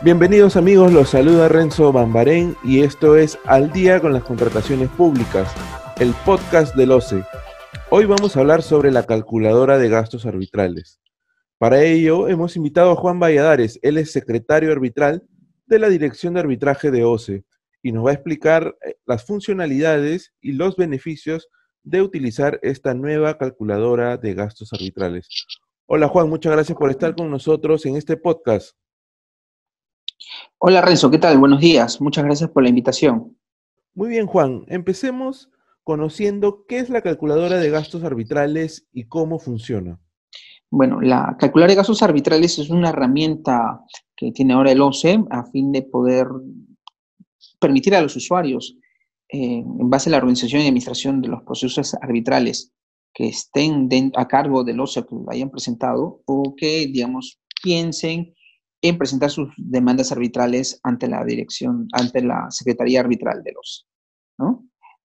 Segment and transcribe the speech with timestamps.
[0.00, 5.52] Bienvenidos amigos, los saluda Renzo Bambarén y esto es Al día con las contrataciones públicas,
[5.98, 7.24] el podcast del OCE.
[7.90, 11.00] Hoy vamos a hablar sobre la calculadora de gastos arbitrales.
[11.58, 15.24] Para ello hemos invitado a Juan Valladares, él es secretario arbitral
[15.66, 17.44] de la Dirección de Arbitraje de OCE
[17.82, 21.48] y nos va a explicar eh, las funcionalidades y los beneficios
[21.82, 25.28] de utilizar esta nueva calculadora de gastos arbitrales.
[25.86, 28.76] Hola Juan, muchas gracias por estar con nosotros en este podcast.
[30.58, 31.38] Hola Renzo, ¿qué tal?
[31.38, 32.00] Buenos días.
[32.00, 33.36] Muchas gracias por la invitación.
[33.94, 34.64] Muy bien, Juan.
[34.68, 35.50] Empecemos
[35.84, 40.00] conociendo qué es la calculadora de gastos arbitrales y cómo funciona.
[40.70, 43.80] Bueno, la calculadora de gastos arbitrales es una herramienta
[44.16, 46.26] que tiene ahora el OCE a fin de poder
[47.60, 48.76] permitir a los usuarios,
[49.28, 52.72] eh, en base a la organización y administración de los procesos arbitrales
[53.14, 58.34] que estén a cargo del OCE que lo hayan presentado o que, digamos, piensen
[58.80, 63.86] en presentar sus demandas arbitrales ante la dirección, ante la Secretaría Arbitral de los.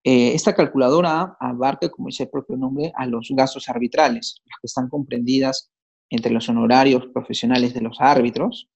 [0.06, 4.68] Eh, esta calculadora abarca, como dice el propio nombre, a los gastos arbitrales, las que
[4.68, 5.72] están comprendidas
[6.10, 8.70] entre los honorarios profesionales de los árbitros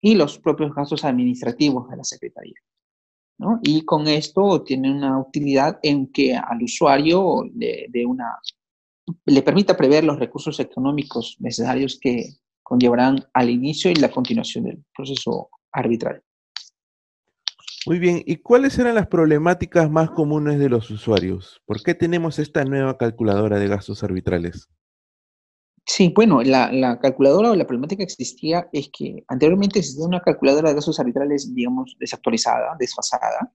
[0.00, 2.54] y los propios gastos administrativos de la Secretaría.
[3.62, 8.38] Y con esto tiene una utilidad en que al usuario de una,
[9.26, 12.28] le permita prever los recursos económicos necesarios que
[12.64, 16.22] conllevarán al inicio y la continuación del proceso arbitral.
[17.86, 21.60] Muy bien, ¿y cuáles eran las problemáticas más comunes de los usuarios?
[21.66, 24.70] ¿Por qué tenemos esta nueva calculadora de gastos arbitrales?
[25.86, 30.70] Sí, bueno, la, calculadora o la problemática que existía es que anteriormente existía una calculadora
[30.70, 33.52] de gastos arbitrales, digamos, desactualizada, desfasada,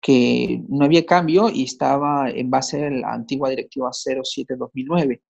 [0.00, 5.20] que no había cambio y estaba en base a la antigua directiva 07-2009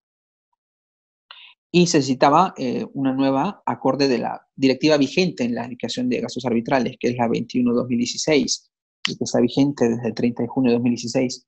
[1.75, 6.45] y necesitaba eh, una nueva acorde de la directiva vigente en la liquidación de gastos
[6.45, 8.69] arbitrales, que es la 21-2016,
[9.07, 11.47] y que está vigente desde el 30 de junio de 2016,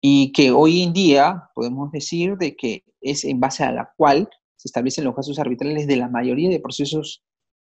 [0.00, 4.26] y que hoy en día podemos decir de que es en base a la cual
[4.56, 7.22] se establecen los gastos arbitrales de la mayoría de procesos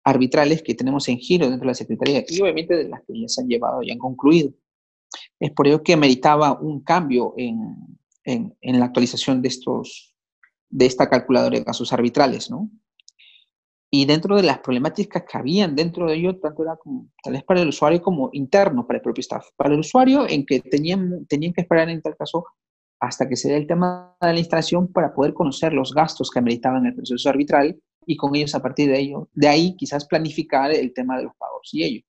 [0.02, 3.28] arbitrales que tenemos en giro dentro de la Secretaría y obviamente de las que ya
[3.28, 4.50] se han llevado y han concluido.
[5.38, 7.76] Es por ello que meritaba un cambio en,
[8.24, 10.15] en la actualización de estos
[10.68, 12.70] de esta calculadora de casos arbitrales, ¿no?
[13.90, 17.44] Y dentro de las problemáticas que habían dentro de ello, tanto era como, tal vez
[17.44, 19.46] para el usuario como interno para el propio staff.
[19.56, 22.44] Para el usuario, en que tenían, tenían que esperar en tal caso
[23.00, 26.38] hasta que se dé el tema de la instalación para poder conocer los gastos que
[26.38, 30.72] ameritaban el proceso arbitral y con ellos a partir de ello, de ahí quizás planificar
[30.72, 32.02] el tema de los pagos y ello.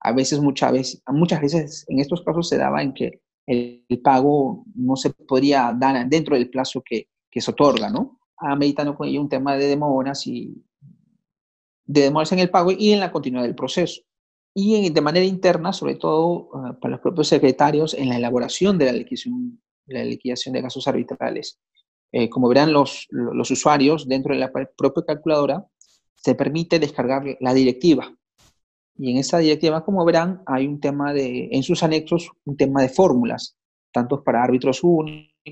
[0.00, 4.64] A veces, muchas veces, muchas veces en estos casos se daba en que el, pago
[4.74, 8.18] no se podría dar dentro del plazo que, que se otorga, ¿no?
[8.36, 10.64] Ameritando con ello un tema de demoras y
[11.84, 14.02] de demoras en el pago y en la continuidad del proceso.
[14.54, 18.86] Y de manera interna, sobre todo ah, para los propios secretarios, en la elaboración de
[18.86, 21.60] la liquidación, la liquidación de gastos arbitrales.
[22.12, 25.66] Eh, como verán los, los usuarios dentro de la propia calculadora,
[26.16, 28.12] se permite descargar la directiva.
[28.96, 32.82] Y en esa directiva, como verán, hay un tema de, en sus anexos, un tema
[32.82, 33.56] de fórmulas,
[33.92, 34.80] tanto para árbitros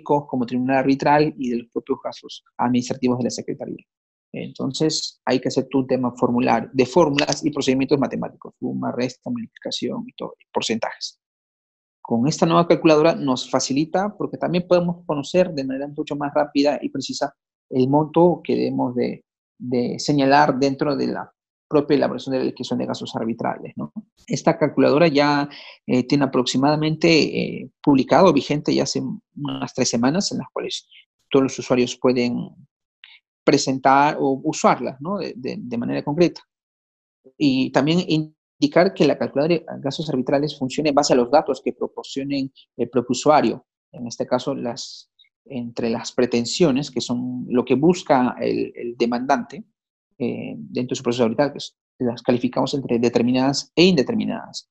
[0.05, 3.85] como tribunal arbitral y de los propios casos administrativos de la Secretaría.
[4.33, 10.05] Entonces, hay que hacer tu tema formular de fórmulas y procedimientos matemáticos, suma, resta, multiplicación
[10.07, 11.19] y todo, porcentajes.
[12.03, 16.79] Con esta nueva calculadora nos facilita porque también podemos conocer de manera mucho más rápida
[16.81, 17.35] y precisa
[17.71, 19.25] el monto que debemos de,
[19.59, 21.33] de señalar dentro de la
[21.69, 23.75] propia elaboración de la liquidación de gastos arbitrales.
[24.27, 25.49] Esta calculadora ya
[25.87, 29.03] eh, tiene aproximadamente eh, publicado, vigente ya hace
[29.37, 30.89] unas tres semanas, en las cuales
[31.31, 32.49] todos los usuarios pueden
[33.45, 34.99] presentar o usarla
[35.35, 36.43] de, manera concreta.
[37.37, 41.61] Y también indicar que la calculadora de gastos arbitrales funcione en base a los datos
[41.63, 43.67] que proporcionen el propio usuario.
[43.93, 44.55] En este caso,
[45.45, 49.65] entre las pretensiones, que son lo que busca el demandante,
[50.19, 54.69] eh, dentro de su proceso arbitral, que las calificamos entre determinadas e indeterminadas.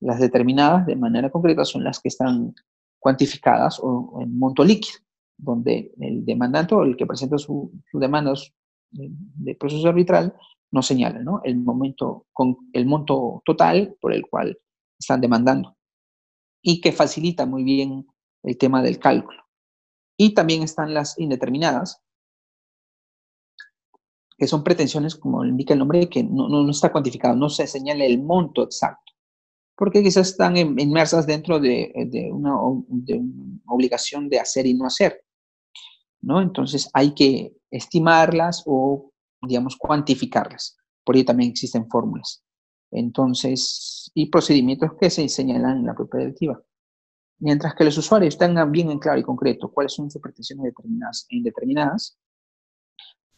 [0.00, 2.54] Las determinadas de manera concreta son las que están
[2.98, 4.98] cuantificadas o, en monto líquido,
[5.38, 8.32] donde el demandante o el que presenta su, su demanda
[8.90, 10.34] de, proceso arbitral
[10.70, 11.40] nos señala ¿no?
[11.44, 14.58] el, momento, con el monto total por el cual
[14.98, 15.76] están demandando
[16.62, 18.06] y que facilita muy bien
[18.42, 19.44] el tema del cálculo.
[20.18, 22.02] Y también están las indeterminadas,
[24.38, 28.04] que son pretensiones, como indica el nombre, que no, no, está cuantificado, no se señala
[28.04, 29.12] el monto exacto,
[29.76, 32.54] porque quizás están inmersas dentro de, de, una,
[32.88, 35.22] de, una, obligación de hacer y no hacer,
[36.20, 36.40] ¿no?
[36.40, 39.12] Entonces hay que estimarlas o,
[39.42, 40.76] digamos, cuantificarlas.
[41.04, 42.42] Por ello también existen fórmulas.
[42.90, 46.60] Entonces, y procedimientos que se señalan en la propia directiva.
[47.38, 51.26] Mientras que los usuarios tengan bien en claro y concreto cuáles son sus pretensiones determinadas
[51.28, 52.18] e indeterminadas,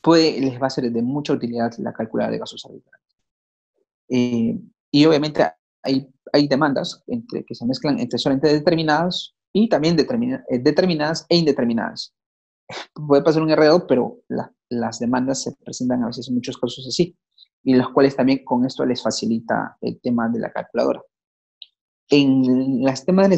[0.01, 3.07] puede, les va a ser de mucha utilidad la calculadora de gastos arbitrales.
[4.09, 4.59] Eh,
[4.91, 5.45] y obviamente
[5.83, 11.37] hay, hay demandas entre, que se mezclan entre solamente determinadas y también eh, determinadas e
[11.37, 12.15] indeterminadas.
[12.95, 14.19] Puede pasar un error, pero
[14.69, 17.17] las demandas se presentan a veces en muchos casos así,
[17.63, 21.03] y los cuales también con esto les facilita el tema de la calculadora.
[22.11, 23.29] En las temas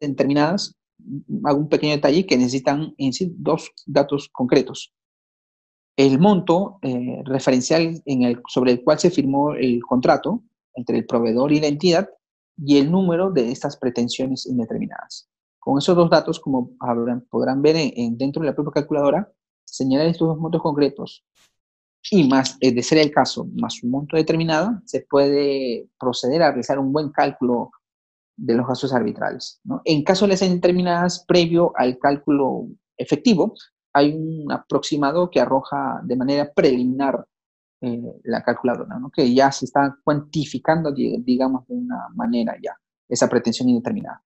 [0.00, 0.74] determinadas,
[1.44, 4.92] hago un pequeño detalle que necesitan en sí dos datos concretos.
[5.96, 8.02] El monto eh, referencial
[8.48, 10.42] sobre el cual se firmó el contrato
[10.74, 12.08] entre el proveedor y la entidad
[12.58, 15.28] y el número de estas pretensiones indeterminadas.
[15.58, 16.70] Con esos dos datos, como
[17.30, 19.32] podrán ver en, dentro de la propia calculadora,
[19.64, 21.24] señalar estos dos montos concretos
[22.10, 26.78] y más, de ser el caso, más un monto determinado, se puede proceder a realizar
[26.78, 27.70] un buen cálculo
[28.36, 29.60] de los gastos arbitrales.
[29.84, 33.54] En caso de las indeterminadas, previo al cálculo efectivo,
[33.96, 37.26] hay un aproximado que arroja de manera preliminar
[37.80, 42.78] eh, la calculadora, que ya se está cuantificando, digamos, de una manera ya,
[43.08, 44.22] esa pretensión indeterminada.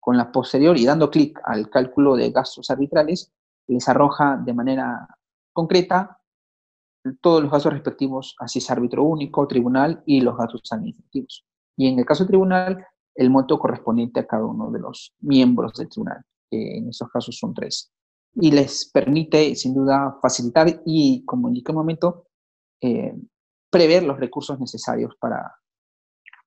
[0.00, 3.32] Con la posterior y dando clic al cálculo de gastos arbitrales,
[3.68, 5.06] les arroja de manera
[5.52, 6.18] concreta
[7.20, 11.44] todos los gastos respectivos, así es árbitro único, tribunal y los gastos administrativos.
[11.76, 12.84] Y en el caso del tribunal,
[13.14, 17.38] el monto correspondiente a cada uno de los miembros del tribunal, que en estos casos
[17.38, 17.92] son tres.
[18.34, 22.26] Y les permite, sin duda, facilitar y, como indiqué un momento,
[22.80, 23.14] eh,
[23.70, 25.54] prever los recursos necesarios para,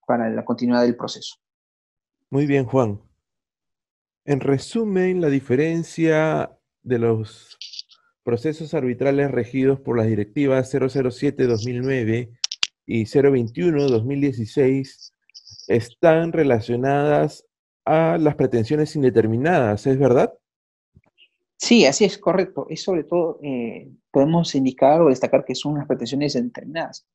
[0.05, 1.35] para la continuidad del proceso.
[2.29, 3.01] Muy bien, Juan.
[4.25, 6.51] En resumen, la diferencia
[6.83, 7.57] de los
[8.23, 12.37] procesos arbitrales regidos por las directivas 007-2009
[12.85, 15.13] y 021-2016
[15.67, 17.45] están relacionadas
[17.85, 20.33] a las pretensiones indeterminadas, ¿es verdad?
[21.57, 22.67] Sí, así es, correcto.
[22.69, 27.07] Es sobre todo, eh, podemos indicar o destacar que son las pretensiones indeterminadas,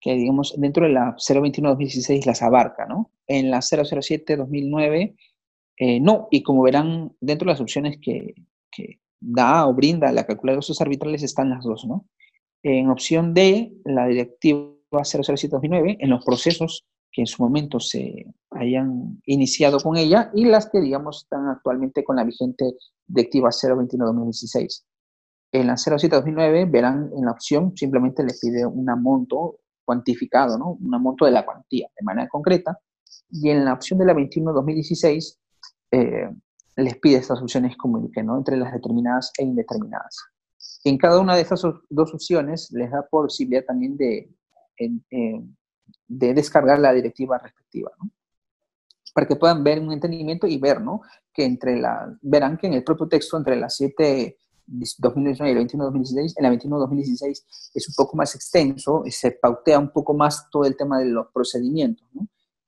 [0.00, 3.10] que digamos dentro de la 021-2016 las abarca, ¿no?
[3.26, 5.16] En la 007-2009
[5.82, 8.34] eh, no, y como verán, dentro de las opciones que,
[8.70, 12.06] que da o brinda la calculadora de gastos arbitrales están las dos, ¿no?
[12.62, 19.20] En opción D, la directiva 007-2009, en los procesos que en su momento se hayan
[19.26, 22.76] iniciado con ella y las que, digamos, están actualmente con la vigente
[23.06, 24.84] directiva 021-2016.
[25.52, 30.78] En la 07-2009 verán en la opción, simplemente le pide un monto cuantificado, ¿no?
[30.80, 32.78] Un monto de la cuantía de manera concreta.
[33.28, 35.36] Y en la opción de la 21-2016
[35.90, 36.30] eh,
[36.76, 38.36] les pide estas opciones como indiqué, ¿no?
[38.36, 40.16] Entre las determinadas e indeterminadas.
[40.84, 44.30] En cada una de estas dos opciones les da posibilidad también de,
[46.10, 47.92] de descargar la directiva respectiva.
[49.14, 51.02] Para que puedan ver un entendimiento y ver, ¿no?
[51.32, 54.36] Que entre la, verán que en el propio texto entre las 7
[54.66, 59.10] 2019 y la 21 2016, en la 21 2016 es un poco más extenso, y
[59.10, 62.06] se pautea un poco más todo el tema de los procedimientos.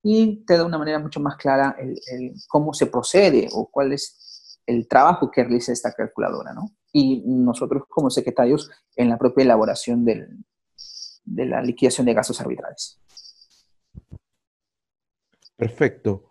[0.02, 4.58] Y te da una manera mucho más clara el, cómo se procede o cuál es
[4.66, 6.70] el trabajo que realiza esta calculadora, ¿no?
[6.92, 10.44] Y nosotros como secretarios en la propia elaboración del,
[11.24, 12.98] de la liquidación de gastos arbitrales.
[15.62, 16.24] Perfecto.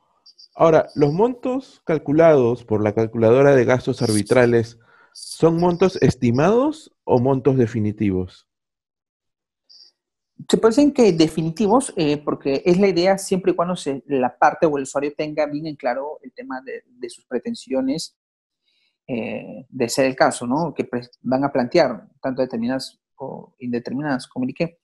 [0.56, 4.78] Ahora, los montos calculados por la calculadora de gastos arbitrales,
[5.14, 8.50] ¿son montos estimados o montos definitivos?
[10.50, 13.76] Se parecen que definitivos, eh, porque es la idea siempre y cuando
[14.08, 18.18] la parte o el usuario tenga bien en claro el tema de, sus pretensiones,
[19.08, 20.74] eh, de ser el caso, ¿no?
[20.74, 20.90] Que
[21.22, 24.81] van a plantear, tanto determinadas o indeterminadas, como indiqué.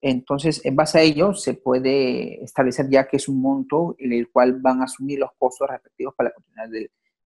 [0.00, 4.30] Entonces, en base a ello, se puede establecer ya que es un monto en el
[4.30, 6.68] cual van a asumir los costos respectivos para la continuidad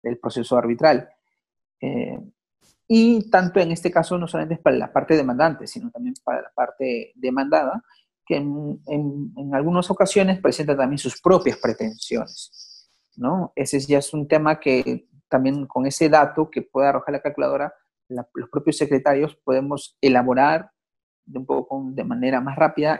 [0.03, 1.09] del, proceso arbitral.
[1.81, 2.19] Eh,
[2.87, 6.53] y tanto en este caso, no solamente para la parte demandante, sino también para la
[6.55, 7.83] parte demandada,
[8.25, 12.89] que en, en, algunas ocasiones presenta también sus propias pretensiones.
[13.17, 13.53] ¿no?
[13.57, 17.75] Ese ya es un tema que también con ese dato que puede arrojar la calculadora,
[18.09, 20.71] los propios secretarios podemos elaborar
[21.27, 22.99] de un poco de manera más rápida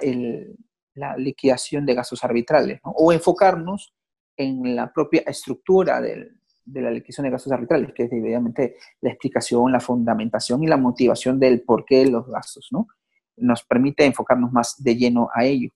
[0.95, 3.95] la liquidación de gastos arbitrales, o enfocarnos
[4.37, 9.73] en la propia estructura de la liquidación de gastos arbitrales, que es evidentemente la explicación,
[9.73, 12.89] la fundamentación y la motivación del porqué de los gastos, ¿no?
[13.37, 15.71] Nos permite enfocarnos más de lleno a ello.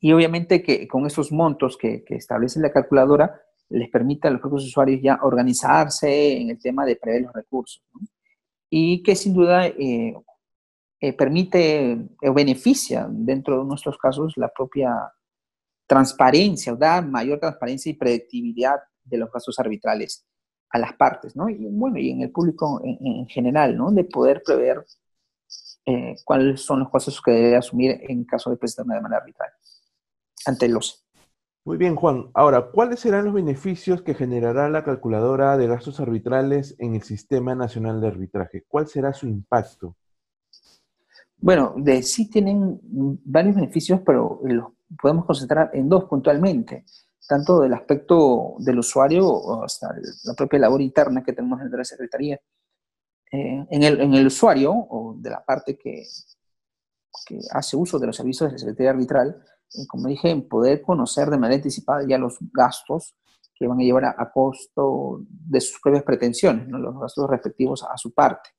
[0.00, 4.64] Y obviamente que con esos montos que, establece la calculadora, les permite a los propios
[4.64, 7.82] usuarios ya organizarse en el tema de prever los recursos.
[8.70, 10.14] Y que sin duda eh,
[11.00, 15.12] eh, permite o beneficia dentro de nuestros casos la propia
[15.86, 20.26] transparencia o da mayor transparencia y predictibilidad de los gastos arbitrales
[20.70, 21.48] a las partes, ¿no?
[21.48, 23.90] Y bueno, y en el público en, general, ¿no?
[23.90, 24.84] De poder prever
[25.86, 29.50] eh, cuáles son los costos que debe asumir en caso de presentar una demanda arbitral
[30.46, 31.06] ante los.
[31.64, 32.30] Muy bien, Juan.
[32.34, 37.54] Ahora, ¿cuáles serán los beneficios que generará la calculadora de gastos arbitrales en el Sistema
[37.54, 38.64] Nacional de Arbitraje?
[38.68, 39.96] ¿Cuál será su impacto?
[41.40, 42.80] Bueno, de sí tienen
[43.24, 46.84] varios beneficios, pero los podemos concentrar en dos puntualmente
[47.30, 49.94] tanto del aspecto del usuario hasta
[50.24, 52.40] la propia labor interna que tenemos dentro de la Secretaría.
[53.30, 56.02] Eh, en, el, en, el, usuario, o de la parte que,
[57.24, 61.30] que, hace uso de los servicios de la Secretaría Arbitral, eh, como dije, poder conocer
[61.30, 63.14] de manera anticipada ya los gastos
[63.54, 66.78] que van a llevar a, costo de sus propias pretensiones, ¿no?
[66.78, 68.50] los gastos respectivos a, su parte.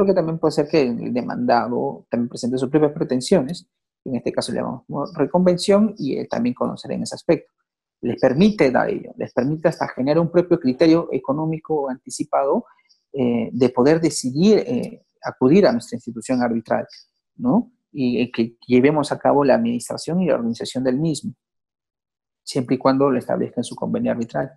[0.00, 3.68] Porque también puede ser que el demandado también presente sus propias pretensiones,
[4.02, 7.52] en este caso le llamamos reconvención, y también conocer en ese aspecto
[8.00, 12.64] les permite dar ello, les permite hasta generar un propio criterio económico anticipado
[13.12, 16.86] eh, de poder decidir eh, acudir a nuestra institución arbitral,
[17.36, 17.70] ¿no?
[17.92, 21.34] Y que llevemos a cabo la administración y la organización del mismo,
[22.42, 24.50] siempre y cuando lo establezca en su convenio arbitral.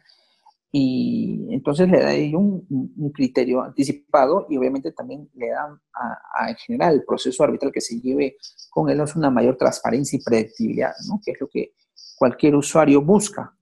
[0.75, 2.65] Y entonces le da ahí un,
[2.97, 7.79] un, criterio anticipado y obviamente también le da a, en general el proceso arbitral que
[7.79, 8.37] se lleve
[8.71, 11.21] con él una mayor transparencia y predictibilidad, ¿no?
[11.23, 11.73] que es lo que
[12.17, 13.55] cualquier usuario busca.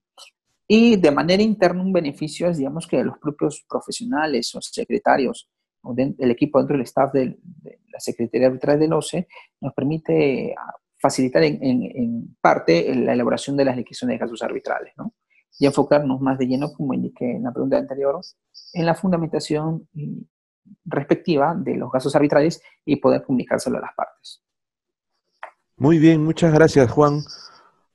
[0.66, 5.50] Y de manera interna un beneficio es, digamos, que los propios profesionales o secretarios
[5.82, 7.38] o del equipo dentro del staff de,
[7.92, 9.28] la Secretaría Arbitral del OCE
[9.60, 15.14] nos permite ah, facilitar en, parte la elaboración de las legislaciones de casos arbitrales, ¿no?
[15.62, 18.20] Y enfocarnos más de lleno, como indiqué en la pregunta anterior,
[18.74, 19.88] en la fundamentación
[20.86, 24.42] respectiva de los casos arbitrales y poder comunicárselo a las partes.
[25.78, 27.22] Muy bien, muchas gracias Juan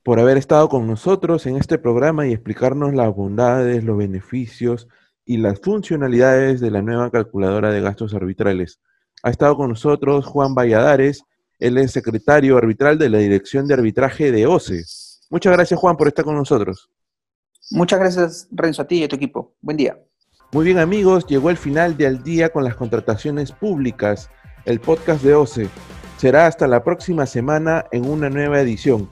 [0.01, 4.87] por haber estado con nosotros en este programa y explicarnos las bondades, los beneficios
[5.25, 8.79] y las funcionalidades de la nueva calculadora de gastos arbitrales.
[9.23, 11.25] Ha estado con nosotros Juan Valladares,
[11.59, 14.85] él es secretario arbitral de la Dirección de Arbitraje de OCE.
[15.29, 16.89] Muchas gracias Juan por estar con nosotros.
[17.69, 19.53] Muchas gracias Renzo a ti y a tu equipo.
[19.61, 19.97] Buen día.
[20.53, 24.29] Muy bien amigos, llegó el final de Al día con las contrataciones públicas,
[24.63, 25.67] el podcast de OCE.
[26.17, 29.09] Será hasta la próxima semana en una nueva edición.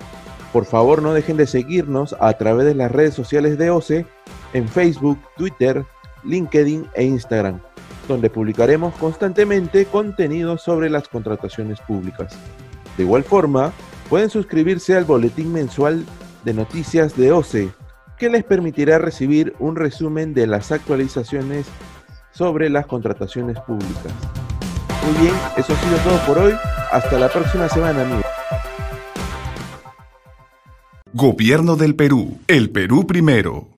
[0.53, 4.05] Por favor, no dejen de seguirnos a través de las redes sociales de OCE
[4.53, 5.83] en Facebook, Twitter,
[6.23, 7.59] LinkedIn e Instagram,
[8.07, 12.33] donde publicaremos constantemente contenido sobre las contrataciones públicas.
[12.95, 13.73] De igual forma,
[14.09, 16.05] pueden suscribirse al boletín mensual
[16.45, 17.69] de noticias de OCE,
[18.17, 21.65] que les permitirá recibir un resumen de las actualizaciones
[22.31, 24.13] sobre las contrataciones públicas.
[25.05, 26.53] Muy bien, eso ha sido todo por hoy.
[26.91, 28.25] Hasta la próxima semana, amigos.
[31.13, 32.39] Gobierno del Perú.
[32.47, 33.69] El Perú primero.